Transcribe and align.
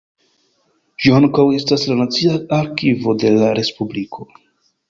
Ĝi 1.03 1.13
ankaŭ 1.17 1.45
estas 1.59 1.85
la 1.91 1.97
nacia 2.01 2.39
arkivo 2.59 3.15
de 3.25 3.35
la 3.37 3.55
respubliko. 3.63 4.31